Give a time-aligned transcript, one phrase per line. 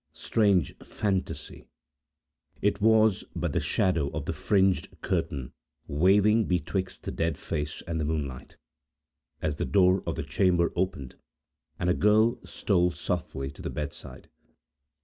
[0.13, 1.67] Strange fantasy!
[2.59, 5.53] It was but the shadow of the fringed curtain,
[5.87, 8.57] waving betwixt the dead face and the moonlight,
[9.43, 11.17] as the door of the chamber opened,
[11.77, 14.27] and a girl stole softly to the bedside.